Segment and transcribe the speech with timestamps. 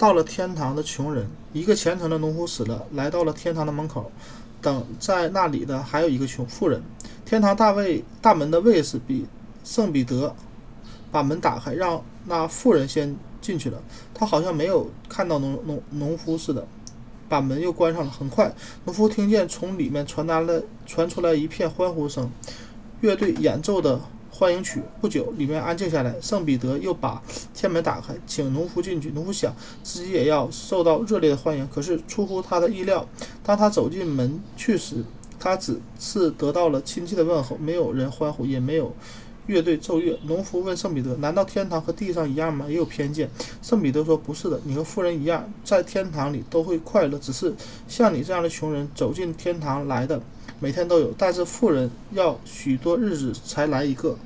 [0.00, 4.10] 到了天堂的穷人，一个虔诚的农夫死了，来到了天堂的门口，
[4.62, 6.82] 等在那里的还有一个穷富人。
[7.26, 9.26] 天堂大卫大门的卫士比
[9.62, 10.34] 圣彼得
[11.12, 13.82] 把门打开，让那富人先进去了。
[14.14, 16.66] 他好像没有看到农农农夫似的，
[17.28, 18.10] 把门又关上了。
[18.10, 18.54] 很快，
[18.86, 22.30] 农夫听见从里面传达了传出来一片欢呼声，
[23.02, 24.00] 乐队演奏的。
[24.30, 24.80] 欢迎曲。
[25.00, 26.14] 不久，里面安静下来。
[26.20, 27.20] 圣彼得又把
[27.52, 29.10] 天门打开，请农夫进去。
[29.10, 33.06] 农夫想自己也要受到热烈的欢迎，可是出乎他的意料，
[33.42, 35.04] 当他走进门去时，
[35.38, 38.94] 他只是得到了亲切的问候，没有人欢呼，也没有
[39.46, 40.18] 乐队奏乐。
[40.24, 42.66] 农夫问圣彼得：“难道天堂和地上一样吗？
[42.68, 43.28] 也有偏见？”
[43.60, 47.18] 圣彼得说：“不是的，你和富人一样，在天堂里都会快乐。
[47.18, 47.52] 只是
[47.88, 50.22] 像你这样的穷人走进天堂来的，
[50.60, 54.16] 每天都有；但是富人要许多日子才来一个。”